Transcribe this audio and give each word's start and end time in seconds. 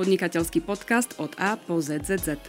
podnikateľský 0.00 0.64
podcast 0.64 1.12
od 1.20 1.36
A 1.36 1.60
po 1.60 1.76
ZZZ. 1.76 2.40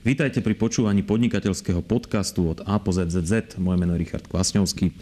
Vítajte 0.00 0.40
pri 0.40 0.56
počúvaní 0.56 1.04
podnikateľského 1.04 1.84
podcastu 1.84 2.48
od 2.48 2.64
A 2.64 2.80
po 2.80 2.88
ZZZ. 2.96 3.60
Moje 3.60 3.76
meno 3.76 3.92
je 3.92 4.00
Richard 4.00 4.24
Kvasňovský. 4.32 4.96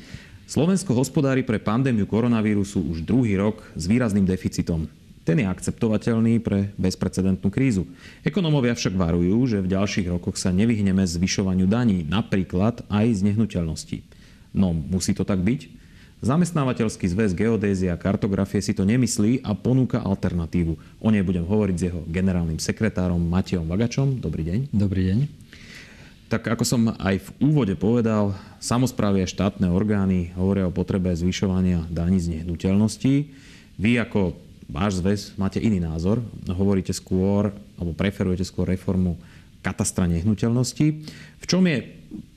Slovensko 0.51 0.91
hospodári 0.91 1.47
pre 1.47 1.63
pandémiu 1.63 2.03
koronavírusu 2.11 2.83
už 2.83 3.07
druhý 3.07 3.39
rok 3.39 3.63
s 3.79 3.87
výrazným 3.87 4.27
deficitom. 4.27 4.91
Ten 5.23 5.39
je 5.39 5.47
akceptovateľný 5.47 6.43
pre 6.43 6.75
bezprecedentnú 6.75 7.47
krízu. 7.47 7.87
Ekonómovia 8.27 8.75
však 8.75 8.99
varujú, 8.99 9.39
že 9.47 9.63
v 9.63 9.71
ďalších 9.71 10.11
rokoch 10.11 10.35
sa 10.35 10.51
nevyhneme 10.51 11.07
zvyšovaniu 11.07 11.71
daní, 11.71 12.03
napríklad 12.03 12.83
aj 12.91 13.07
z 13.07 13.21
nehnuteľností. 13.23 14.03
No, 14.51 14.75
musí 14.75 15.15
to 15.15 15.23
tak 15.23 15.39
byť? 15.47 15.82
Zamestnávateľský 16.23 17.11
zväz 17.11 17.35
geodézie 17.35 17.91
a 17.91 17.99
kartografie 17.99 18.63
si 18.63 18.71
to 18.71 18.87
nemyslí 18.87 19.43
a 19.43 19.59
ponúka 19.59 19.99
alternatívu. 19.99 20.79
O 21.03 21.09
nej 21.11 21.27
budem 21.27 21.43
hovoriť 21.43 21.75
s 21.75 21.87
jeho 21.91 22.07
generálnym 22.07 22.63
sekretárom 22.63 23.19
Matejom 23.19 23.67
Vagačom. 23.67 24.23
Dobrý 24.23 24.47
deň. 24.47 24.59
Dobrý 24.71 25.11
deň. 25.11 25.19
Tak 26.31 26.47
ako 26.47 26.63
som 26.63 26.95
aj 26.95 27.27
v 27.27 27.29
úvode 27.43 27.75
povedal, 27.75 28.39
samozprávy 28.63 29.27
a 29.27 29.29
štátne 29.29 29.67
orgány 29.67 30.31
hovoria 30.39 30.71
o 30.71 30.73
potrebe 30.73 31.11
zvyšovania 31.11 31.91
daní 31.91 32.23
z 32.23 32.39
nehnuteľností. 32.39 33.27
Vy 33.83 33.99
ako 33.99 34.39
váš 34.71 35.03
zväz 35.03 35.35
máte 35.35 35.59
iný 35.59 35.83
názor. 35.83 36.23
Hovoríte 36.47 36.95
skôr, 36.95 37.51
alebo 37.75 37.99
preferujete 37.99 38.47
skôr 38.47 38.71
reformu 38.71 39.19
katastra 39.59 40.07
nehnuteľností. 40.07 40.87
V 41.43 41.45
čom 41.51 41.67
je 41.67 41.83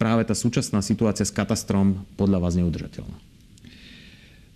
práve 0.02 0.26
tá 0.26 0.34
súčasná 0.34 0.82
situácia 0.82 1.22
s 1.22 1.30
katastrom 1.30 2.02
podľa 2.18 2.50
vás 2.50 2.58
neudržateľná? 2.58 3.25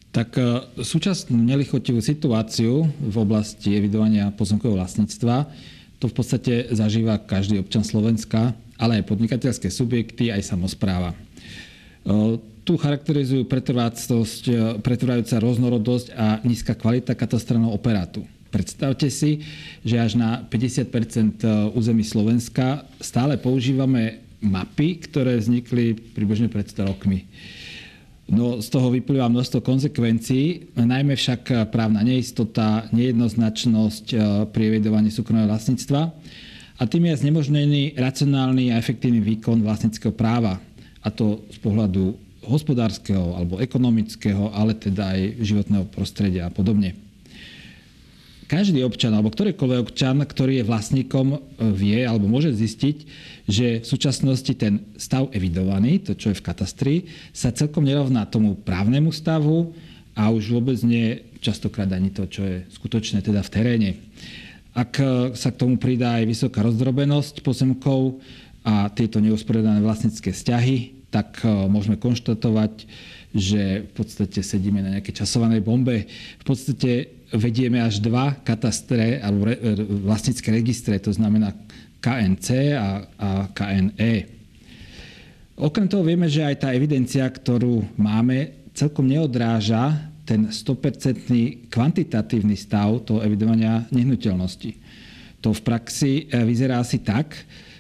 Tak 0.10 0.30
e, 0.42 0.42
súčasnú 0.82 1.38
nelichotivú 1.38 2.02
situáciu 2.02 2.90
v 2.90 3.16
oblasti 3.22 3.78
evidovania 3.78 4.34
pozemkového 4.34 4.82
vlastníctva 4.82 5.46
to 6.00 6.08
v 6.08 6.16
podstate 6.16 6.54
zažíva 6.72 7.20
každý 7.20 7.60
občan 7.60 7.84
Slovenska, 7.84 8.56
ale 8.80 9.04
aj 9.04 9.10
podnikateľské 9.12 9.68
subjekty, 9.68 10.32
aj 10.32 10.48
samozpráva. 10.48 11.14
E, 11.14 11.18
tu 12.64 12.74
charakterizujú 12.80 13.46
e, 13.46 13.48
pretrvajúca 14.82 15.36
rôznorodosť 15.38 16.08
a 16.18 16.42
nízka 16.42 16.74
kvalita 16.74 17.14
katastrálneho 17.14 17.76
operátu. 17.76 18.26
Predstavte 18.50 19.14
si, 19.14 19.46
že 19.86 20.02
až 20.02 20.18
na 20.18 20.42
50% 20.42 21.70
území 21.78 22.02
Slovenska 22.02 22.82
stále 22.98 23.38
používame 23.38 24.26
mapy, 24.42 25.06
ktoré 25.06 25.38
vznikli 25.38 25.94
približne 25.94 26.50
pred 26.50 26.66
100 26.66 26.90
rokmi. 26.90 27.30
No, 28.30 28.62
z 28.62 28.70
toho 28.70 28.94
vyplýva 28.94 29.26
množstvo 29.26 29.66
konsekvencií, 29.66 30.78
najmä 30.78 31.18
však 31.18 31.74
právna 31.74 32.06
neistota, 32.06 32.86
nejednoznačnosť 32.94 34.06
e, 34.14 34.18
pri 34.54 34.64
evidovaní 34.70 35.10
súkromného 35.10 35.50
vlastníctva. 35.50 36.14
A 36.78 36.82
tým 36.86 37.10
je 37.10 37.26
znemožnený 37.26 37.98
racionálny 37.98 38.70
a 38.70 38.78
efektívny 38.78 39.18
výkon 39.20 39.66
vlastníckého 39.66 40.14
práva, 40.14 40.62
a 41.02 41.10
to 41.10 41.42
z 41.50 41.58
pohľadu 41.58 42.14
hospodárskeho 42.46 43.34
alebo 43.34 43.58
ekonomického, 43.58 44.54
ale 44.54 44.78
teda 44.78 45.18
aj 45.18 45.22
životného 45.42 45.86
prostredia 45.90 46.48
a 46.48 46.54
podobne 46.54 47.09
každý 48.50 48.82
občan 48.82 49.14
alebo 49.14 49.30
ktorýkoľvek 49.30 49.80
občan, 49.86 50.18
ktorý 50.26 50.60
je 50.60 50.68
vlastníkom, 50.68 51.28
e, 51.32 51.38
vie 51.70 52.02
alebo 52.02 52.26
môže 52.26 52.50
zistiť, 52.50 52.98
že 53.46 53.68
v 53.80 53.86
súčasnosti 53.86 54.50
ten 54.58 54.90
stav 54.98 55.30
evidovaný, 55.30 56.02
to 56.02 56.18
čo 56.18 56.34
je 56.34 56.40
v 56.42 56.46
katastri, 56.50 56.96
sa 57.30 57.54
celkom 57.54 57.86
nerovná 57.86 58.26
tomu 58.26 58.58
právnemu 58.58 59.14
stavu 59.14 59.78
a 60.18 60.34
už 60.34 60.50
vôbec 60.50 60.82
nie 60.82 61.22
častokrát 61.40 61.88
ani 61.94 62.10
to, 62.10 62.26
čo 62.26 62.42
je 62.42 62.58
skutočné 62.74 63.22
teda 63.22 63.46
v 63.46 63.54
teréne. 63.54 63.90
Ak 64.74 64.98
e, 64.98 65.38
sa 65.38 65.54
k 65.54 65.60
tomu 65.62 65.78
pridá 65.78 66.18
aj 66.18 66.26
vysoká 66.26 66.66
rozdrobenosť 66.66 67.46
pozemkov 67.46 68.18
a 68.66 68.90
tieto 68.90 69.22
neusporiadané 69.22 69.86
vlastnícke 69.86 70.34
vzťahy, 70.34 71.08
tak 71.14 71.46
e, 71.46 71.70
môžeme 71.70 72.02
konštatovať, 72.02 72.90
že 73.30 73.86
v 73.86 73.92
podstate 73.94 74.42
sedíme 74.42 74.82
na 74.82 74.98
nejakej 74.98 75.22
časovanej 75.22 75.62
bombe. 75.62 76.10
V 76.42 76.46
podstate 76.46 77.19
vedieme 77.34 77.82
až 77.82 78.02
dva 78.02 78.34
katastre 78.42 79.22
alebo 79.22 79.50
re, 79.50 79.56
vlastnícke 79.86 80.50
registre, 80.50 80.98
to 80.98 81.14
znamená 81.14 81.54
KNC 82.00 82.48
a, 82.74 82.90
a 83.20 83.30
KNE. 83.52 84.40
Okrem 85.60 85.92
toho 85.92 86.08
vieme, 86.08 86.32
že 86.32 86.40
aj 86.40 86.56
tá 86.64 86.70
evidencia, 86.72 87.28
ktorú 87.28 87.84
máme, 88.00 88.72
celkom 88.72 89.04
neodráža 89.04 90.08
ten 90.24 90.48
100% 90.48 91.68
kvantitatívny 91.68 92.56
stav 92.56 93.04
toho 93.04 93.20
evidovania 93.20 93.84
nehnuteľnosti. 93.92 94.72
To 95.44 95.52
v 95.52 95.62
praxi 95.66 96.12
e, 96.30 96.46
vyzerá 96.48 96.80
asi 96.80 97.02
tak, 97.04 97.36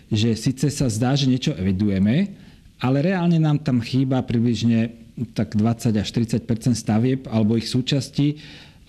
že 0.09 0.33
síce 0.33 0.67
sa 0.73 0.89
zdá, 0.89 1.13
že 1.13 1.29
niečo 1.29 1.53
evidujeme, 1.53 2.33
ale 2.81 3.05
reálne 3.05 3.37
nám 3.37 3.61
tam 3.61 3.79
chýba 3.79 4.25
približne 4.25 4.91
tak 5.35 5.55
20 5.55 5.93
až 5.99 6.07
40% 6.09 6.75
stavieb 6.75 7.27
alebo 7.27 7.59
ich 7.59 7.67
súčasti, 7.67 8.39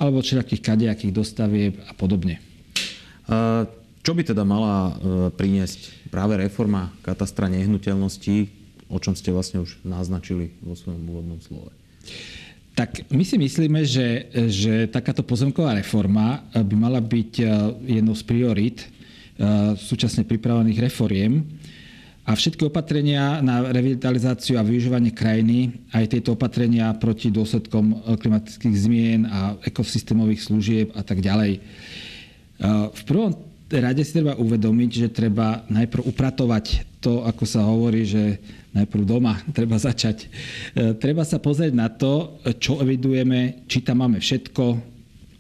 alebo 0.00 0.24
všelijakých 0.24 0.64
kadejakých 0.64 1.12
dostavieb 1.12 1.76
a 1.84 1.92
podobne. 1.92 2.40
Čo 4.00 4.16
by 4.16 4.22
teda 4.24 4.48
mala 4.48 4.74
e, 4.74 4.92
priniesť 5.36 6.08
práve 6.08 6.40
reforma 6.40 6.88
katastra 7.04 7.52
nehnuteľností, 7.52 8.48
o 8.88 8.96
čom 8.96 9.12
ste 9.12 9.28
vlastne 9.28 9.60
už 9.60 9.76
naznačili 9.84 10.56
vo 10.64 10.72
svojom 10.72 11.04
úvodnom 11.04 11.38
slove? 11.44 11.68
Tak 12.72 13.12
my 13.12 13.20
si 13.28 13.36
myslíme, 13.36 13.84
že, 13.84 14.32
že 14.48 14.88
takáto 14.88 15.20
pozemková 15.20 15.76
reforma 15.76 16.40
by 16.56 16.74
mala 16.80 17.04
byť 17.04 17.32
e, 17.38 17.44
jednou 18.00 18.16
z 18.16 18.24
priorít 18.24 18.78
e, 18.82 18.86
súčasne 19.76 20.24
pripravených 20.24 20.88
reforiem 20.88 21.44
a 22.30 22.38
všetky 22.38 22.62
opatrenia 22.62 23.42
na 23.42 23.74
revitalizáciu 23.74 24.54
a 24.54 24.62
využívanie 24.62 25.10
krajiny, 25.10 25.82
aj 25.90 26.14
tieto 26.14 26.38
opatrenia 26.38 26.94
proti 26.94 27.26
dôsledkom 27.26 27.90
eh, 27.90 27.98
klimatických 28.14 28.76
zmien 28.78 29.26
a 29.26 29.58
ekosystémových 29.66 30.46
služieb 30.46 30.94
a 30.94 31.02
tak 31.02 31.18
ďalej. 31.18 31.58
Eh, 31.58 31.62
v 32.94 33.02
prvom 33.02 33.34
rade 33.66 34.06
si 34.06 34.14
treba 34.14 34.38
uvedomiť, 34.38 34.90
že 34.94 35.08
treba 35.10 35.66
najprv 35.66 36.06
upratovať 36.06 36.86
to, 37.02 37.26
ako 37.26 37.42
sa 37.42 37.66
hovorí, 37.66 38.06
že 38.06 38.38
najprv 38.78 39.02
doma 39.02 39.34
treba 39.58 39.74
začať. 39.74 40.30
Eh, 40.78 40.94
treba 41.02 41.26
sa 41.26 41.42
pozrieť 41.42 41.74
na 41.74 41.90
to, 41.90 42.38
čo 42.62 42.78
evidujeme, 42.78 43.66
či 43.66 43.82
tam 43.82 44.06
máme 44.06 44.22
všetko, 44.22 44.78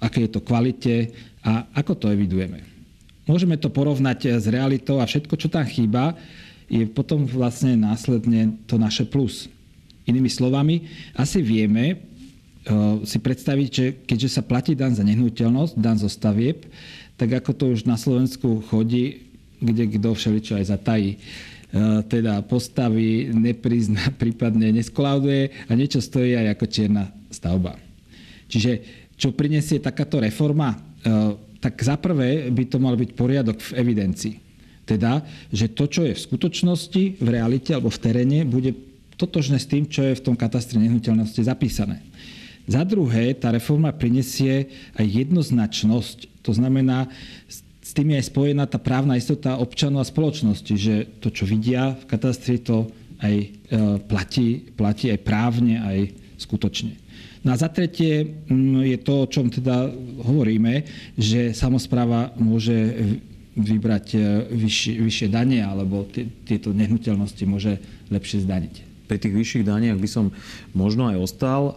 aké 0.02 0.26
je 0.26 0.30
to 0.34 0.42
kvalite 0.42 1.14
a 1.46 1.70
ako 1.70 1.94
to 1.94 2.06
evidujeme. 2.10 2.66
Môžeme 3.30 3.54
to 3.62 3.70
porovnať 3.70 4.42
s 4.42 4.50
realitou 4.50 4.98
a 4.98 5.06
všetko, 5.06 5.38
čo 5.38 5.46
tam 5.46 5.62
chýba, 5.62 6.18
je 6.70 6.86
potom 6.86 7.26
vlastne 7.26 7.74
následne 7.74 8.54
to 8.70 8.78
naše 8.78 9.02
plus. 9.02 9.50
Inými 10.06 10.30
slovami, 10.30 10.86
asi 11.18 11.42
vieme 11.42 11.98
uh, 11.98 13.02
si 13.02 13.18
predstaviť, 13.18 13.68
že 13.68 13.86
keďže 14.06 14.38
sa 14.38 14.42
platí 14.46 14.78
dan 14.78 14.94
za 14.94 15.02
nehnuteľnosť, 15.02 15.74
dan 15.74 15.98
zo 15.98 16.06
stavieb, 16.06 16.70
tak 17.18 17.42
ako 17.42 17.50
to 17.52 17.64
už 17.74 17.90
na 17.90 17.98
Slovensku 17.98 18.62
chodí, 18.70 19.26
kde 19.58 19.98
kto 19.98 20.14
všeličo 20.14 20.62
aj 20.62 20.70
zatají. 20.70 21.10
Uh, 21.70 22.06
teda 22.06 22.38
postaví, 22.46 23.34
neprizná, 23.34 24.14
prípadne 24.22 24.70
nesklauduje 24.70 25.66
a 25.66 25.74
niečo 25.74 25.98
stojí 25.98 26.38
aj 26.38 26.54
ako 26.54 26.64
čierna 26.70 27.10
stavba. 27.34 27.74
Čiže 28.46 28.72
čo 29.18 29.34
prinesie 29.34 29.82
takáto 29.82 30.22
reforma? 30.22 30.78
Uh, 31.02 31.34
tak 31.60 31.76
za 31.82 31.98
prvé 32.00 32.48
by 32.48 32.64
to 32.70 32.78
mal 32.80 32.96
byť 32.96 33.10
poriadok 33.12 33.58
v 33.60 33.70
evidencii. 33.84 34.49
Teda, 34.90 35.22
že 35.54 35.70
to, 35.70 35.86
čo 35.86 36.02
je 36.02 36.18
v 36.18 36.24
skutočnosti, 36.26 37.22
v 37.22 37.28
realite 37.30 37.70
alebo 37.70 37.94
v 37.94 38.02
teréne, 38.02 38.42
bude 38.42 38.74
totožné 39.14 39.62
s 39.62 39.70
tým, 39.70 39.86
čo 39.86 40.02
je 40.02 40.18
v 40.18 40.24
tom 40.26 40.34
katastre 40.34 40.82
nehnuteľnosti 40.82 41.46
zapísané. 41.46 42.02
Za 42.66 42.82
druhé, 42.82 43.38
tá 43.38 43.54
reforma 43.54 43.94
prinesie 43.94 44.66
aj 44.98 45.06
jednoznačnosť. 45.06 46.42
To 46.42 46.50
znamená, 46.50 47.06
s 47.82 47.90
tým 47.94 48.14
je 48.14 48.18
aj 48.18 48.30
spojená 48.34 48.64
tá 48.66 48.82
právna 48.82 49.14
istota 49.14 49.58
občanov 49.62 50.02
a 50.02 50.10
spoločnosti, 50.10 50.74
že 50.74 51.06
to, 51.22 51.30
čo 51.30 51.46
vidia 51.46 51.94
v 51.94 52.04
katastri, 52.10 52.58
to 52.58 52.90
aj 53.22 53.34
e, 53.34 53.46
platí, 54.10 54.74
platí 54.74 55.10
aj 55.14 55.20
právne, 55.22 55.78
aj 55.78 55.98
skutočne. 56.40 56.98
No 57.40 57.52
a 57.52 57.56
za 57.56 57.72
tretie 57.72 58.44
je 58.84 58.98
to, 59.00 59.24
o 59.24 59.30
čom 59.30 59.48
teda 59.48 59.88
hovoríme, 60.22 60.84
že 61.16 61.56
samozpráva 61.56 62.36
môže 62.36 62.76
vybrať 63.58 64.06
e, 64.14 64.18
vyššie, 64.54 64.92
vyššie 65.02 65.28
dane 65.30 65.58
alebo 65.58 66.06
tieto 66.46 66.70
nehnuteľnosti 66.70 67.44
môže 67.46 67.82
lepšie 68.12 68.46
zdaniť. 68.46 68.74
Pri 69.10 69.18
tých 69.18 69.34
vyšších 69.34 69.66
daniach 69.66 69.98
by 69.98 70.08
som 70.10 70.30
možno 70.70 71.10
aj 71.10 71.16
ostal. 71.18 71.62
E, 71.66 71.72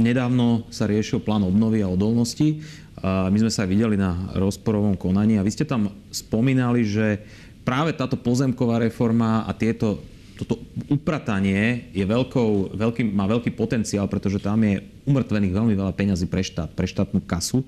nedávno 0.00 0.64
sa 0.72 0.88
riešil 0.88 1.20
plán 1.20 1.44
obnovy 1.44 1.84
a 1.84 1.92
odolnosti. 1.92 2.48
E, 2.48 2.58
my 3.04 3.36
sme 3.36 3.52
sa 3.52 3.68
videli 3.68 4.00
na 4.00 4.32
rozporovom 4.32 4.96
konaní 4.96 5.36
a 5.36 5.44
vy 5.44 5.52
ste 5.52 5.68
tam 5.68 5.92
spomínali, 6.08 6.88
že 6.88 7.20
práve 7.62 7.92
táto 7.92 8.16
pozemková 8.16 8.80
reforma 8.80 9.44
a 9.44 9.52
tieto 9.52 10.00
toto 10.38 10.58
upratanie 10.88 11.92
je 11.92 12.04
veľkou, 12.04 12.74
veľký, 12.74 13.02
má 13.12 13.28
veľký 13.28 13.52
potenciál, 13.52 14.08
pretože 14.08 14.40
tam 14.40 14.60
je 14.64 14.80
umrtvených 15.04 15.54
veľmi 15.54 15.74
veľa 15.76 15.92
peňazí 15.92 16.26
pre 16.26 16.40
štát, 16.40 16.72
pre 16.72 16.88
štátnu 16.88 17.22
kasu. 17.22 17.62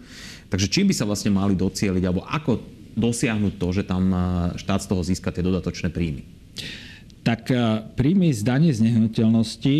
Takže 0.48 0.70
čím 0.70 0.88
by 0.88 0.94
sa 0.96 1.04
vlastne 1.04 1.34
mali 1.34 1.54
docieliť, 1.54 2.02
alebo 2.04 2.24
ako 2.24 2.62
dosiahnuť 2.94 3.52
to, 3.58 3.68
že 3.74 3.82
tam 3.84 4.10
štát 4.54 4.80
z 4.82 4.88
toho 4.90 5.02
získa 5.02 5.34
tie 5.34 5.42
dodatočné 5.42 5.90
príjmy? 5.90 6.24
tak 7.24 7.48
príjmy 7.96 8.36
z 8.36 8.44
dane 8.44 8.68
z 8.68 8.84
nehnuteľnosti 8.84 9.76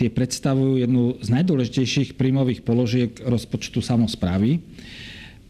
tie 0.00 0.08
predstavujú 0.08 0.80
jednu 0.80 1.20
z 1.20 1.28
najdôležitejších 1.28 2.16
príjmových 2.16 2.64
položiek 2.64 3.12
rozpočtu 3.20 3.84
samozprávy. 3.84 4.64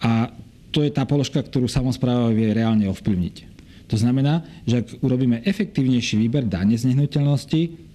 A 0.03 0.35
to 0.75 0.83
je 0.83 0.91
tá 0.91 1.07
položka, 1.07 1.39
ktorú 1.39 1.71
samozpráva 1.71 2.35
vie 2.35 2.51
reálne 2.51 2.91
ovplyvniť. 2.91 3.56
To 3.87 3.97
znamená, 3.97 4.43
že 4.67 4.83
ak 4.83 4.99
urobíme 4.99 5.47
efektívnejší 5.47 6.19
výber 6.19 6.43
dane 6.47 6.75
z 6.75 6.91
nehnuteľnosti, 6.91 7.87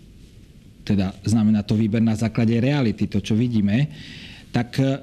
teda 0.87 1.13
znamená 1.27 1.61
to 1.67 1.75
výber 1.75 1.99
na 1.99 2.15
základe 2.15 2.55
reality, 2.57 3.05
to 3.05 3.19
čo 3.19 3.35
vidíme, 3.35 3.91
tak 4.55 4.79
e, 4.79 4.97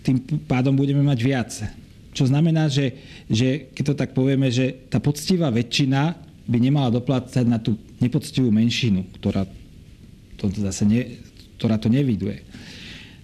tým 0.00 0.22
pádom 0.46 0.72
budeme 0.78 1.02
mať 1.02 1.18
viac. 1.20 1.50
Čo 2.14 2.30
znamená, 2.30 2.70
že, 2.70 2.94
že 3.26 3.70
keď 3.74 3.84
to 3.92 3.94
tak 3.94 4.10
povieme, 4.14 4.50
že 4.50 4.86
tá 4.90 4.98
poctivá 4.98 5.50
väčšina 5.50 6.14
by 6.50 6.58
nemala 6.58 6.90
doplácať 6.90 7.46
na 7.46 7.62
tú 7.62 7.78
nepoctivú 8.02 8.50
menšinu, 8.50 9.06
ktorá 9.18 9.46
to 10.40 10.50
zase 10.50 10.82
ne, 10.88 11.20
ktorá 11.60 11.76
to 11.76 11.92
neviduje. 11.92 12.42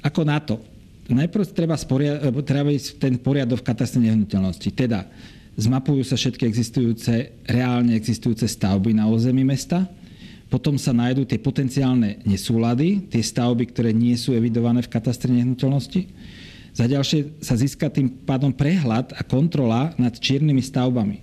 Ako 0.04 0.22
na 0.22 0.38
to? 0.38 0.62
Najprv 1.06 1.42
treba, 1.54 1.78
sporia- 1.78 2.18
treba 2.42 2.70
ísť 2.70 2.98
ten 2.98 3.14
poriadok 3.18 3.62
v 3.62 3.68
katastre 3.72 4.02
nehnuteľnosti. 4.02 4.68
Teda 4.74 5.06
zmapujú 5.56 6.04
sa 6.04 6.20
všetky 6.20 6.44
existujúce, 6.44 7.32
reálne 7.48 7.96
existujúce 7.96 8.44
stavby 8.44 8.92
na 8.92 9.08
území 9.08 9.42
mesta, 9.42 9.88
potom 10.46 10.78
sa 10.78 10.94
nájdú 10.94 11.26
tie 11.26 11.42
potenciálne 11.42 12.22
nesúlady, 12.22 13.02
tie 13.10 13.18
stavby, 13.18 13.66
ktoré 13.74 13.90
nie 13.90 14.14
sú 14.14 14.30
evidované 14.30 14.78
v 14.84 14.92
katastri 14.92 15.34
nehnuteľnosti. 15.34 16.06
Za 16.76 16.86
ďalšie 16.86 17.42
sa 17.42 17.58
získa 17.58 17.90
tým 17.90 18.12
pádom 18.22 18.54
prehľad 18.54 19.16
a 19.16 19.26
kontrola 19.26 19.96
nad 19.98 20.14
čiernymi 20.14 20.62
stavbami 20.62 21.18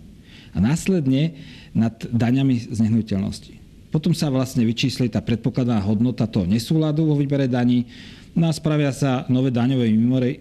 a 0.53 0.57
následne 0.59 1.39
nad 1.71 1.93
daňami 2.09 2.73
z 2.73 2.77
nehnuteľnosti. 2.83 3.53
Potom 3.93 4.11
sa 4.17 4.33
vlastne 4.33 4.65
vyčísli 4.65 5.07
tá 5.07 5.21
predpokladaná 5.21 5.77
hodnota 5.85 6.25
toho 6.25 6.49
nesúladu 6.49 7.05
vo 7.05 7.15
výbere 7.15 7.45
daní, 7.45 7.85
no 8.33 8.49
a 8.49 8.51
spravia 8.51 8.89
sa 8.89 9.29
nové 9.29 9.53
daňové 9.53 9.93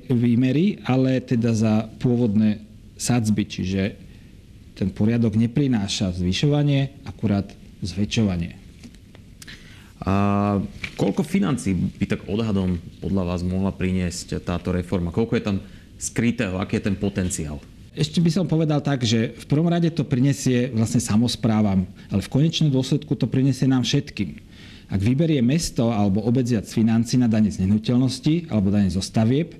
výmery, 0.09 0.81
ale 0.89 1.21
teda 1.21 1.53
za 1.53 1.85
pôvodné 2.00 2.72
sadzby, 3.03 3.43
čiže 3.43 3.99
ten 4.79 4.95
poriadok 4.95 5.35
neprináša 5.35 6.15
zvyšovanie, 6.15 7.03
akurát 7.03 7.51
zväčšovanie. 7.83 8.63
A 10.03 10.15
koľko 10.99 11.23
financí 11.23 11.75
by 11.75 12.05
tak 12.11 12.27
odhadom 12.27 12.79
podľa 12.99 13.23
vás 13.23 13.43
mohla 13.47 13.71
priniesť 13.71 14.43
táto 14.43 14.75
reforma? 14.75 15.15
Koľko 15.15 15.35
je 15.39 15.45
tam 15.47 15.57
skrytého? 15.99 16.59
Aký 16.59 16.83
je 16.83 16.87
ten 16.91 16.99
potenciál? 16.99 17.63
Ešte 17.93 18.25
by 18.25 18.31
som 18.33 18.49
povedal 18.49 18.81
tak, 18.81 19.05
že 19.05 19.37
v 19.37 19.45
prvom 19.47 19.69
rade 19.69 19.93
to 19.93 20.03
prinesie 20.03 20.73
vlastne 20.73 20.99
samozprávam, 20.99 21.85
ale 22.09 22.25
v 22.25 22.33
konečnom 22.33 22.73
dôsledku 22.73 23.15
to 23.15 23.29
prinesie 23.29 23.69
nám 23.69 23.85
všetkým. 23.85 24.41
Ak 24.89 24.99
vyberie 24.99 25.45
mesto 25.45 25.93
alebo 25.93 26.25
obec 26.25 26.49
viac 26.49 26.65
financí 26.67 27.21
na 27.21 27.29
dane 27.29 27.53
z 27.53 27.63
nehnuteľnosti 27.63 28.49
alebo 28.49 28.73
dane 28.73 28.89
zo 28.89 29.05
stavieb, 29.05 29.55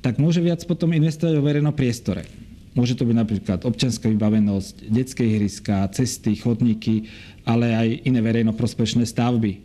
tak 0.00 0.22
môže 0.22 0.38
viac 0.38 0.62
potom 0.64 0.94
investovať 0.94 1.34
o 1.34 1.44
verejnom 1.44 1.74
priestore. 1.74 2.24
Môže 2.74 2.98
to 2.98 3.06
byť 3.06 3.16
napríklad 3.16 3.58
občianská 3.62 4.10
vybavenosť, 4.10 4.90
detské 4.90 5.22
ihriska, 5.30 5.86
cesty, 5.94 6.34
chodníky, 6.34 7.06
ale 7.46 7.70
aj 7.70 7.88
iné 8.02 8.18
verejnoprospešné 8.18 9.06
stavby. 9.06 9.62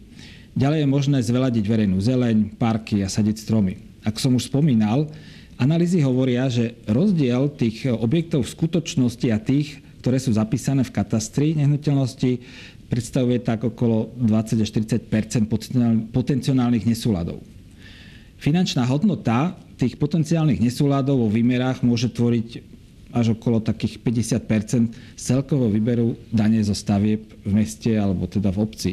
Ďalej 0.54 0.86
je 0.86 0.94
možné 0.94 1.18
zveladiť 1.26 1.66
verejnú 1.66 1.98
zeleň, 1.98 2.54
parky 2.62 3.02
a 3.02 3.10
sadiť 3.10 3.42
stromy. 3.42 3.82
Ako 4.06 4.18
som 4.22 4.32
už 4.38 4.54
spomínal, 4.54 5.10
analýzy 5.58 6.06
hovoria, 6.06 6.46
že 6.54 6.78
rozdiel 6.86 7.50
tých 7.58 7.90
objektov 7.90 8.46
v 8.46 8.54
skutočnosti 8.54 9.28
a 9.34 9.42
tých, 9.42 9.82
ktoré 10.06 10.22
sú 10.22 10.30
zapísané 10.38 10.86
v 10.86 10.94
katastri 10.94 11.58
nehnuteľnosti, 11.58 12.32
predstavuje 12.94 13.42
tak 13.42 13.66
okolo 13.66 14.14
20 14.22 14.66
až 14.66 14.70
40% 14.86 16.14
potenciálnych 16.14 16.86
nesúladov. 16.86 17.42
Finančná 18.40 18.88
hodnota 18.88 19.58
tých 19.76 20.00
potenciálnych 20.00 20.64
nesúladov 20.64 21.26
vo 21.26 21.30
výmerách 21.30 21.84
môže 21.84 22.08
tvoriť 22.08 22.79
až 23.10 23.34
okolo 23.34 23.58
takých 23.62 23.98
50 24.02 25.18
z 25.18 25.22
celkového 25.22 25.74
výberu 25.74 26.08
dane 26.30 26.62
zo 26.62 26.78
stavieb 26.78 27.26
v 27.42 27.52
meste 27.52 27.98
alebo 27.98 28.30
teda 28.30 28.54
v 28.54 28.60
obci. 28.62 28.92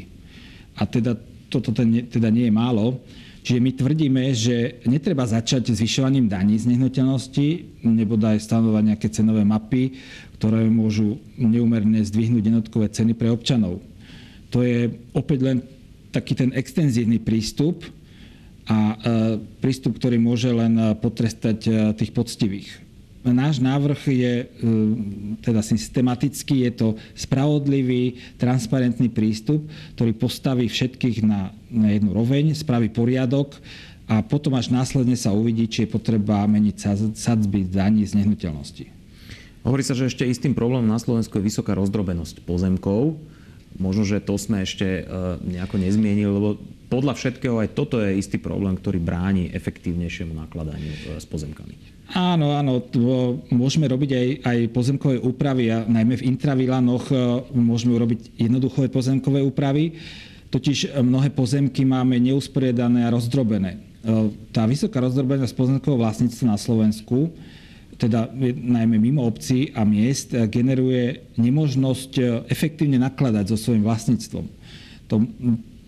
A 0.76 0.88
teda 0.88 1.16
toto 1.52 1.72
teda 1.72 2.28
nie 2.32 2.48
je 2.48 2.54
málo. 2.54 3.00
Čiže 3.46 3.62
my 3.62 3.70
tvrdíme, 3.78 4.22
že 4.34 4.82
netreba 4.90 5.22
začať 5.22 5.70
zvyšovaním 5.70 6.26
daní 6.26 6.58
z 6.58 6.66
nehnuteľnosti, 6.66 7.78
nebo 7.86 8.18
aj 8.18 8.42
stanovať 8.42 8.82
nejaké 8.82 9.06
cenové 9.06 9.46
mapy, 9.46 9.94
ktoré 10.34 10.66
môžu 10.66 11.22
neumerne 11.38 12.02
zdvihnúť 12.02 12.42
jednotkové 12.42 12.90
ceny 12.90 13.14
pre 13.14 13.30
občanov. 13.30 13.78
To 14.50 14.66
je 14.66 14.90
opäť 15.14 15.38
len 15.46 15.58
taký 16.10 16.34
ten 16.34 16.50
extenzívny 16.58 17.22
prístup 17.22 17.86
a 18.66 18.78
e, 18.78 18.96
prístup, 19.62 19.94
ktorý 19.94 20.18
môže 20.18 20.50
len 20.50 20.98
potrestať 20.98 21.58
e, 21.66 21.70
tých 21.94 22.10
poctivých. 22.10 22.85
Náš 23.26 23.58
návrh 23.58 24.00
je 24.06 24.34
e, 24.38 24.46
teda 25.42 25.58
systematický, 25.58 26.70
je 26.70 26.72
to 26.78 26.88
spravodlivý, 27.18 28.22
transparentný 28.38 29.10
prístup, 29.10 29.66
ktorý 29.98 30.14
postaví 30.14 30.70
všetkých 30.70 31.26
na, 31.26 31.50
na 31.66 31.90
jednu 31.90 32.14
roveň, 32.14 32.54
spraví 32.54 32.86
poriadok 32.94 33.58
a 34.06 34.22
potom 34.22 34.54
až 34.54 34.70
následne 34.70 35.18
sa 35.18 35.34
uvidí, 35.34 35.66
či 35.66 35.84
je 35.84 35.94
potreba 35.98 36.46
meniť 36.46 36.76
sadzby 37.18 37.66
daní 37.66 38.06
z 38.06 38.14
nehnuteľnosti. 38.22 38.86
Hovorí 39.66 39.82
sa, 39.82 39.98
že 39.98 40.06
ešte 40.06 40.22
istým 40.22 40.54
problémom 40.54 40.86
na 40.86 41.02
Slovensku 41.02 41.42
je 41.42 41.50
vysoká 41.50 41.74
rozdrobenosť 41.74 42.46
pozemkov. 42.46 43.18
Možno, 43.82 44.06
že 44.06 44.22
to 44.22 44.38
sme 44.38 44.62
ešte 44.62 44.86
e, 44.86 45.02
nejako 45.42 45.82
nezmienili, 45.82 46.30
lebo 46.30 46.62
podľa 46.86 47.18
všetkého 47.18 47.58
aj 47.58 47.74
toto 47.74 47.98
je 47.98 48.14
istý 48.14 48.38
problém, 48.38 48.78
ktorý 48.78 49.02
bráni 49.02 49.50
efektívnejšiemu 49.50 50.38
nakladaniu 50.38 50.94
e, 50.94 51.18
s 51.18 51.26
pozemkami. 51.26 51.95
Áno, 52.14 52.54
áno, 52.54 52.78
môžeme 53.50 53.90
robiť 53.90 54.10
aj, 54.14 54.28
aj 54.46 54.58
pozemkové 54.70 55.18
úpravy 55.18 55.74
a 55.74 55.82
najmä 55.82 56.22
v 56.22 56.26
intravilanoch 56.30 57.10
e, 57.10 57.16
môžeme 57.50 57.98
urobiť 57.98 58.38
jednoduché 58.38 58.86
pozemkové 58.86 59.42
úpravy. 59.42 59.98
Totiž 60.54 60.94
e, 60.94 61.02
mnohé 61.02 61.34
pozemky 61.34 61.82
máme 61.82 62.14
neusporiadané 62.22 63.10
a 63.10 63.10
rozdrobené. 63.10 63.70
E, 63.74 63.78
tá 64.54 64.70
vysoká 64.70 65.02
rozdrobenosť 65.02 65.50
pozemkového 65.58 65.98
vlastníctva 65.98 66.54
na 66.54 66.58
Slovensku, 66.62 67.34
teda 67.98 68.30
najmä 68.54 69.02
mimo 69.02 69.26
obcí 69.26 69.74
a 69.74 69.82
miest, 69.82 70.30
generuje 70.52 71.32
nemožnosť 71.40 72.44
efektívne 72.46 73.00
nakladať 73.02 73.50
so 73.50 73.56
svojím 73.56 73.88
vlastníctvom. 73.88 74.44
To 75.08 75.24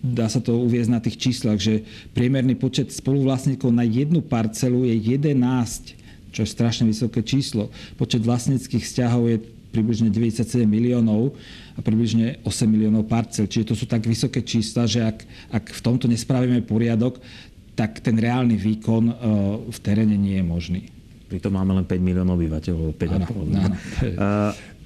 dá 0.01 0.25
sa 0.31 0.39
to 0.39 0.57
uviezť 0.57 0.89
na 0.89 0.99
tých 1.03 1.19
číslach, 1.19 1.59
že 1.59 1.83
priemerný 2.17 2.55
počet 2.55 2.89
spoluvlastníkov 2.89 3.69
na 3.69 3.83
jednu 3.85 4.25
parcelu 4.25 4.87
je 4.87 4.95
11 4.95 5.98
čo 6.29 6.45
je 6.45 6.49
strašne 6.49 6.85
vysoké 6.89 7.21
číslo. 7.25 7.69
Počet 7.97 8.23
vlastníckých 8.23 8.83
vzťahov 8.83 9.23
je 9.29 9.37
približne 9.69 10.09
97 10.09 10.65
miliónov 10.65 11.37
a 11.77 11.79
približne 11.85 12.41
8 12.41 12.65
miliónov 12.65 13.05
parcel. 13.05 13.45
Čiže 13.45 13.73
to 13.73 13.75
sú 13.77 13.85
tak 13.85 14.01
vysoké 14.05 14.41
čísla, 14.41 14.89
že 14.89 15.05
ak, 15.05 15.17
ak 15.53 15.65
v 15.69 15.81
tomto 15.85 16.09
nespravíme 16.09 16.65
poriadok, 16.65 17.21
tak 17.77 18.01
ten 18.03 18.17
reálny 18.17 18.59
výkon 18.59 19.03
uh, 19.07 19.15
v 19.69 19.79
teréne 19.79 20.17
nie 20.17 20.35
je 20.41 20.45
možný. 20.45 20.81
Pritom 21.29 21.53
máme 21.53 21.77
len 21.77 21.85
5 21.85 22.01
miliónov 22.01 22.41
obyvateľov, 22.41 22.97
5,5. 22.97 24.78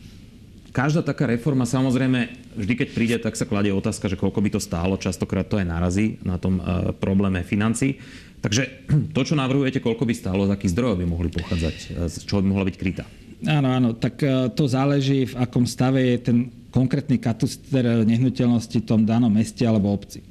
Každá 0.74 1.06
taká 1.06 1.30
reforma, 1.30 1.70
samozrejme, 1.70 2.34
vždy 2.58 2.74
keď 2.74 2.88
príde, 2.98 3.18
tak 3.22 3.38
sa 3.38 3.46
kladie 3.46 3.70
otázka, 3.70 4.10
že 4.10 4.18
koľko 4.18 4.42
by 4.42 4.50
to 4.58 4.60
stálo. 4.60 4.98
Častokrát 4.98 5.46
to 5.46 5.62
aj 5.62 5.70
narazí 5.70 6.18
na 6.26 6.42
tom 6.42 6.58
uh, 6.58 6.90
probléme 6.98 7.46
financí. 7.46 8.02
Takže 8.42 8.90
to, 9.16 9.22
čo 9.22 9.38
navrhujete, 9.38 9.80
koľko 9.80 10.04
by 10.04 10.14
stálo, 10.18 10.50
z 10.50 10.58
akých 10.58 10.74
zdrojov 10.74 10.98
by 11.00 11.06
mohli 11.08 11.30
pochádzať, 11.30 11.76
z 12.10 12.16
čoho 12.26 12.42
by 12.42 12.48
mohla 12.50 12.68
byť 12.68 12.76
krytá? 12.76 13.06
Áno, 13.44 13.70
áno, 13.76 13.90
tak 13.96 14.24
e, 14.24 14.48
to 14.56 14.72
záleží, 14.72 15.28
v 15.28 15.36
akom 15.36 15.68
stave 15.68 16.16
je 16.16 16.18
ten 16.32 16.38
konkrétny 16.72 17.20
kataster 17.20 18.08
nehnuteľnosti 18.08 18.78
v 18.80 18.88
tom 18.88 19.04
danom 19.04 19.28
meste 19.28 19.68
alebo 19.68 19.92
obci. 19.92 20.24
E, 20.24 20.26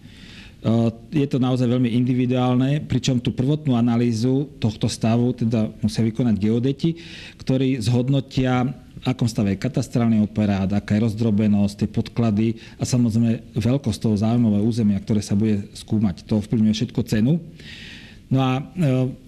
je 1.12 1.26
to 1.28 1.36
naozaj 1.36 1.68
veľmi 1.68 1.92
individuálne, 1.92 2.80
pričom 2.88 3.20
tú 3.20 3.36
prvotnú 3.36 3.76
analýzu 3.76 4.48
tohto 4.56 4.88
stavu 4.88 5.36
teda 5.36 5.68
musia 5.84 6.00
vykonať 6.08 6.36
geodeti, 6.40 6.90
ktorí 7.36 7.84
zhodnotia, 7.84 8.64
akom 9.02 9.26
stave 9.26 9.54
je 9.54 9.62
katastrálny 9.62 10.22
operát, 10.22 10.70
aká 10.70 10.94
je 10.94 11.04
rozdrobenosť, 11.04 11.74
tie 11.74 11.88
podklady 11.90 12.48
a 12.78 12.86
samozrejme 12.86 13.54
veľkosť 13.58 13.98
toho 13.98 14.16
záujmového 14.18 14.62
územia, 14.62 15.02
ktoré 15.02 15.20
sa 15.20 15.34
bude 15.34 15.68
skúmať. 15.74 16.26
To 16.30 16.38
vplyvňuje 16.38 16.74
všetko 16.74 17.00
cenu. 17.06 17.42
No 18.32 18.40
a 18.40 18.52
e, 18.56 18.62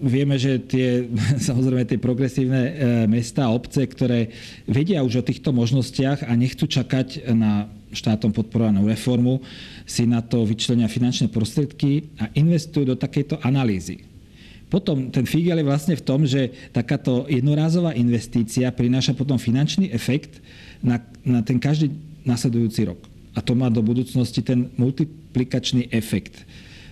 vieme, 0.01 0.39
že 0.41 0.57
tie, 0.65 1.05
samozrejme 1.47 1.85
tie 1.85 2.01
progresívne 2.01 2.61
e, 2.65 2.73
mesta 3.05 3.45
a 3.45 3.53
obce, 3.53 3.85
ktoré 3.85 4.33
vedia 4.65 5.05
už 5.05 5.21
o 5.21 5.27
týchto 5.27 5.53
možnostiach 5.53 6.25
a 6.25 6.31
nechcú 6.33 6.65
čakať 6.65 7.29
na 7.35 7.69
štátom 7.93 8.33
podporovanú 8.33 8.89
reformu, 8.89 9.45
si 9.85 10.09
na 10.09 10.25
to 10.25 10.43
vyčlenia 10.43 10.89
finančné 10.89 11.29
prostriedky 11.29 12.11
a 12.17 12.33
investujú 12.33 12.91
do 12.91 12.95
takejto 12.97 13.39
analýzy. 13.45 14.14
Potom 14.75 15.07
ten 15.07 15.23
figel 15.23 15.55
je 15.63 15.69
vlastne 15.71 15.95
v 15.95 16.03
tom, 16.03 16.27
že 16.27 16.51
takáto 16.75 17.23
jednorázová 17.31 17.95
investícia 17.95 18.67
prináša 18.75 19.15
potom 19.15 19.39
finančný 19.39 19.87
efekt 19.95 20.43
na, 20.83 20.99
na 21.23 21.39
ten 21.39 21.63
každý 21.63 21.95
nasledujúci 22.27 22.83
rok. 22.83 22.99
A 23.31 23.39
to 23.39 23.55
má 23.55 23.71
do 23.71 23.79
budúcnosti 23.79 24.43
ten 24.43 24.67
multiplikačný 24.75 25.87
efekt. 25.95 26.43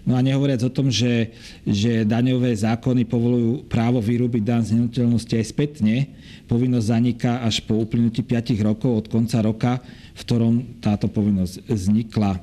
No 0.08 0.16
a 0.16 0.24
nehovoriac 0.24 0.64
o 0.64 0.72
tom, 0.72 0.88
že, 0.88 1.36
že 1.68 2.08
daňové 2.08 2.56
zákony 2.56 3.04
povolujú 3.04 3.68
právo 3.68 4.00
vyrúbiť 4.00 4.44
dan 4.48 4.64
z 4.64 4.80
nehnuteľnosti 4.80 5.36
aj 5.36 5.46
spätne. 5.52 6.08
Povinnosť 6.48 6.88
zaniká 6.88 7.44
až 7.44 7.68
po 7.68 7.84
uplynutí 7.84 8.24
5 8.24 8.64
rokov 8.64 8.92
od 8.96 9.06
konca 9.12 9.44
roka, 9.44 9.84
v 10.16 10.22
ktorom 10.24 10.54
táto 10.80 11.12
povinnosť 11.12 11.68
vznikla. 11.68 12.40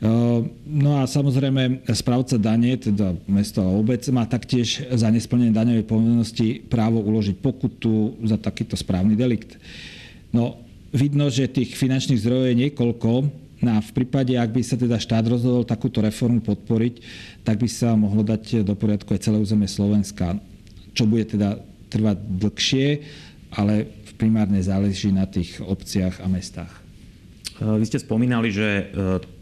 No 0.00 0.96
a 0.96 1.04
samozrejme 1.04 1.84
správca 1.92 2.40
dane, 2.40 2.72
teda 2.80 3.12
mesto 3.28 3.60
a 3.60 3.68
obec, 3.68 4.00
má 4.08 4.24
taktiež 4.24 4.80
za 4.96 5.12
nesplnenie 5.12 5.52
daňovej 5.52 5.84
povinnosti 5.84 6.64
právo 6.64 7.04
uložiť 7.04 7.36
pokutu 7.36 8.16
za 8.24 8.40
takýto 8.40 8.80
správny 8.80 9.12
delikt. 9.12 9.60
No, 10.32 10.56
vidno, 10.88 11.28
že 11.28 11.52
tých 11.52 11.76
finančných 11.76 12.16
zdrojov 12.16 12.48
je 12.48 12.60
niekoľko, 12.68 13.10
No 13.60 13.76
a 13.76 13.84
v 13.84 13.92
prípade, 13.92 14.32
ak 14.40 14.56
by 14.56 14.64
sa 14.64 14.72
teda 14.80 14.96
štát 14.96 15.28
rozhodol 15.28 15.68
takúto 15.68 16.00
reformu 16.00 16.40
podporiť, 16.40 17.04
tak 17.44 17.60
by 17.60 17.68
sa 17.68 17.92
mohlo 17.92 18.24
dať 18.24 18.64
do 18.64 18.72
poriadku 18.72 19.12
aj 19.12 19.20
celé 19.20 19.36
územie 19.36 19.68
Slovenska, 19.68 20.40
čo 20.96 21.04
bude 21.04 21.28
teda 21.28 21.60
trvať 21.92 22.16
dlhšie, 22.40 22.88
ale 23.52 23.84
primárne 24.16 24.64
záleží 24.64 25.12
na 25.12 25.28
tých 25.28 25.60
obciach 25.60 26.24
a 26.24 26.26
mestách. 26.28 26.72
E, 27.60 27.76
vy 27.76 27.84
ste 27.84 28.00
spomínali, 28.00 28.48
že 28.48 28.64
e, 28.64 28.84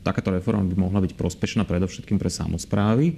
takáto 0.03 0.35
reforma 0.35 0.67
by 0.67 0.75
mohla 0.75 1.01
byť 1.07 1.15
prospešná 1.15 1.63
predovšetkým 1.63 2.19
pre 2.19 2.29
samozprávy. 2.29 3.15
E, 3.15 3.17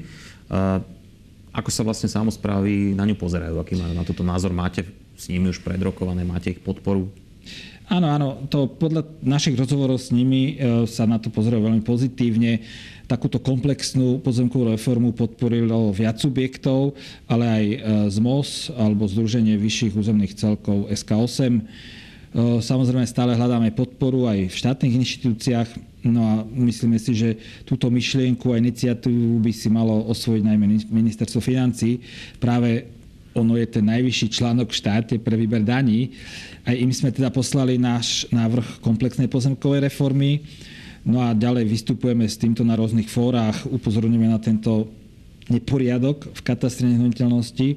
ako 1.51 1.71
sa 1.73 1.83
vlastne 1.83 2.07
samozprávy 2.13 2.93
na 2.95 3.09
ňu 3.09 3.17
pozerajú? 3.17 3.59
Aký 3.59 3.75
majú 3.75 3.97
na 3.97 4.05
toto 4.05 4.23
názor? 4.23 4.53
Máte 4.53 4.85
s 5.17 5.27
nimi 5.33 5.51
už 5.51 5.65
predrokované? 5.65 6.23
Máte 6.23 6.55
ich 6.55 6.61
podporu? 6.63 7.11
Áno, 7.91 8.07
áno, 8.07 8.29
to 8.47 8.71
podľa 8.71 9.03
našich 9.19 9.59
rozhovorov 9.59 9.99
s 9.99 10.15
nimi 10.15 10.55
sa 10.87 11.11
na 11.11 11.19
to 11.19 11.27
pozerajú 11.27 11.59
veľmi 11.59 11.83
pozitívne. 11.83 12.63
Takúto 13.11 13.43
komplexnú 13.43 14.23
pozemkovú 14.23 14.71
reformu 14.71 15.11
podporilo 15.11 15.91
viac 15.91 16.23
subjektov, 16.23 16.95
ale 17.27 17.45
aj 17.51 17.65
e, 17.67 17.77
ZMOS 18.15 18.71
alebo 18.79 19.11
Združenie 19.11 19.59
vyšších 19.59 19.99
územných 19.99 20.39
celkov 20.39 20.87
SK8. 20.87 21.67
Samozrejme 22.39 23.03
stále 23.11 23.35
hľadáme 23.35 23.75
podporu 23.75 24.31
aj 24.31 24.55
v 24.55 24.55
štátnych 24.55 24.95
inštitúciách, 25.03 25.69
no 26.07 26.21
a 26.23 26.35
myslíme 26.47 26.95
si, 27.03 27.11
že 27.19 27.35
túto 27.67 27.91
myšlienku 27.91 28.55
a 28.55 28.63
iniciatívu 28.63 29.43
by 29.43 29.51
si 29.51 29.67
malo 29.67 30.07
osvojiť 30.07 30.43
najmä 30.47 30.67
ministerstvo 30.95 31.43
financí 31.43 31.99
práve 32.39 33.01
ono 33.35 33.55
je 33.55 33.67
ten 33.67 33.87
najvyšší 33.87 34.27
článok 34.31 34.71
v 34.71 34.79
štáte 34.79 35.15
pre 35.23 35.39
výber 35.39 35.63
daní. 35.63 36.11
Aj 36.67 36.75
im 36.75 36.91
sme 36.91 37.15
teda 37.15 37.31
poslali 37.31 37.79
náš 37.79 38.27
návrh 38.35 38.83
komplexnej 38.83 39.31
pozemkovej 39.31 39.87
reformy. 39.87 40.43
No 41.07 41.23
a 41.23 41.33
ďalej 41.33 41.65
vystupujeme 41.71 42.27
s 42.27 42.37
týmto 42.37 42.67
na 42.67 42.75
rôznych 42.75 43.09
fórach, 43.09 43.65
upozorňujeme 43.71 44.29
na 44.29 44.43
tento 44.43 44.91
neporiadok 45.47 46.27
v 46.31 46.41
katastri 46.43 46.91
nehnuteľnosti. 46.91 47.69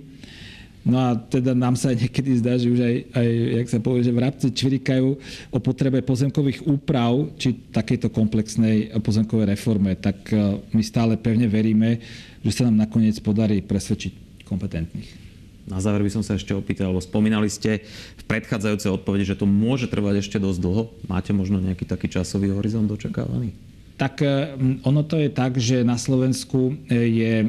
No 0.84 1.00
a 1.00 1.16
teda 1.16 1.56
nám 1.56 1.80
sa 1.80 1.96
niekedy 1.96 2.44
zdá, 2.44 2.60
že 2.60 2.68
už 2.68 2.80
aj, 2.84 2.96
aj 3.16 3.28
jak 3.64 3.68
sa 3.72 3.80
povie, 3.80 4.04
že 4.04 4.12
vrabci 4.12 4.48
čvirikajú 4.52 5.08
o 5.50 5.58
potrebe 5.64 6.04
pozemkových 6.04 6.68
úprav 6.68 7.32
či 7.40 7.56
takejto 7.72 8.12
komplexnej 8.12 8.92
pozemkovej 9.00 9.56
reforme. 9.56 9.96
Tak 9.96 10.18
e, 10.30 10.60
my 10.76 10.84
stále 10.84 11.16
pevne 11.16 11.48
veríme, 11.48 12.04
že 12.44 12.52
sa 12.52 12.68
nám 12.68 12.84
nakoniec 12.84 13.16
podarí 13.24 13.64
presvedčiť 13.64 14.44
kompetentných. 14.44 15.24
Na 15.64 15.80
záver 15.80 16.04
by 16.04 16.12
som 16.12 16.24
sa 16.28 16.36
ešte 16.36 16.52
opýtal, 16.52 16.92
lebo 16.92 17.00
spomínali 17.00 17.48
ste 17.48 17.88
v 18.20 18.24
predchádzajúcej 18.28 18.92
odpovede, 19.00 19.24
že 19.24 19.40
to 19.40 19.48
môže 19.48 19.88
trvať 19.88 20.20
ešte 20.20 20.36
dosť 20.36 20.60
dlho. 20.60 20.92
Máte 21.08 21.32
možno 21.32 21.64
nejaký 21.64 21.88
taký 21.88 22.12
časový 22.12 22.52
horizont 22.52 22.92
očakávaný? 22.92 23.56
Tak 24.04 24.20
e, 24.20 24.60
ono 24.84 25.00
to 25.08 25.16
je 25.16 25.32
tak, 25.32 25.56
že 25.56 25.88
na 25.88 25.96
Slovensku 25.96 26.76
e, 26.92 27.08
je 27.08 27.34
e, 27.40 27.48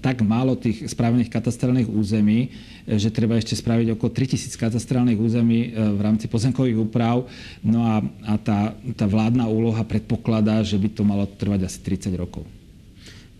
tak 0.00 0.24
málo 0.24 0.56
tých 0.56 0.88
spravených 0.88 1.28
katastrálnych 1.28 1.92
území, 1.92 2.56
že 2.88 3.12
treba 3.12 3.36
ešte 3.36 3.52
spraviť 3.52 3.92
okolo 3.92 4.08
3000 4.08 4.48
katastrálnych 4.56 5.20
území 5.20 5.76
v 5.76 6.00
rámci 6.00 6.24
pozemkových 6.28 6.88
úprav. 6.88 7.28
No 7.60 7.84
a, 7.84 8.00
a 8.24 8.40
tá, 8.40 8.72
tá 8.96 9.04
vládna 9.04 9.44
úloha 9.44 9.84
predpokladá, 9.84 10.64
že 10.64 10.80
by 10.80 10.88
to 10.88 11.04
malo 11.04 11.28
trvať 11.28 11.68
asi 11.68 11.80
30 11.80 12.16
rokov. 12.16 12.48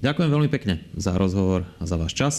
Ďakujem 0.04 0.28
veľmi 0.28 0.48
pekne 0.52 0.84
za 0.96 1.16
rozhovor 1.16 1.64
a 1.80 1.84
za 1.88 1.96
váš 1.96 2.12
čas. 2.12 2.34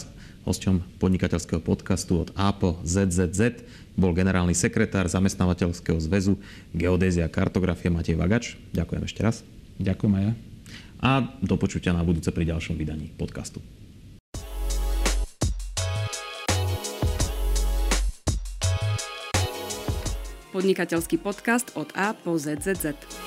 Hosťom 0.46 1.02
podnikateľského 1.02 1.62
podcastu 1.62 2.26
od 2.26 2.30
A 2.38 2.54
po 2.54 2.78
ZZZ 2.86 3.66
bol 3.98 4.14
generálny 4.14 4.54
sekretár 4.54 5.10
zamestnávateľského 5.10 5.98
zväzu 5.98 6.38
Geodézia 6.78 7.26
a 7.26 7.34
kartografia 7.34 7.90
Matej 7.90 8.18
Vagač. 8.18 8.54
Ďakujem 8.70 9.04
ešte 9.06 9.22
raz. 9.26 9.55
Ďakujem 9.80 10.14
aj 10.16 10.24
ja. 10.24 10.34
A 11.06 11.10
do 11.44 11.56
počutia 11.60 11.92
na 11.92 12.02
budúce 12.02 12.32
pri 12.32 12.48
ďalšom 12.50 12.80
vydaní 12.80 13.12
podcastu. 13.14 13.60
Podnikateľský 20.56 21.20
podcast 21.20 21.76
od 21.76 21.92
A 22.00 22.16
po 22.16 22.40
ZZZ. 22.40 23.25